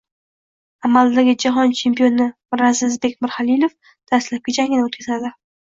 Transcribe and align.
Amaldagi 0.89 1.35
jahon 1.43 1.75
chempioni 1.81 2.27
Mirazizbek 2.29 3.17
Mirzaxalilov 3.27 3.79
dastlabki 3.93 4.61
jangini 4.61 4.91
o‘tkazadi 4.93 5.37